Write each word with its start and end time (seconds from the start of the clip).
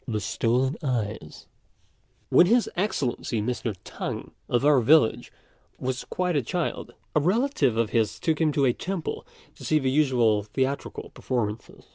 THE 0.07 0.19
STOLEN 0.19 0.77
EYES. 0.81 1.45
When 2.29 2.47
His 2.47 2.67
Excellency 2.75 3.39
Mr. 3.39 3.75
T'ang, 3.85 4.31
of 4.49 4.65
our 4.65 4.79
village, 4.81 5.31
was 5.77 6.05
quite 6.05 6.35
a 6.35 6.41
child, 6.41 6.95
a 7.15 7.19
relative 7.19 7.77
of 7.77 7.91
his 7.91 8.19
took 8.19 8.41
him 8.41 8.51
to 8.53 8.65
a 8.65 8.73
temple 8.73 9.27
to 9.53 9.63
see 9.63 9.77
the 9.77 9.91
usual 9.91 10.41
theatrical 10.41 11.11
performances. 11.11 11.83